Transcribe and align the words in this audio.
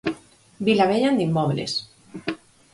Vilavellan 0.69 1.19
de 1.19 1.23
inmobles. 1.27 1.77